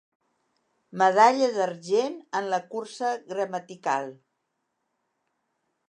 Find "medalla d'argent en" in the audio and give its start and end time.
1.01-2.49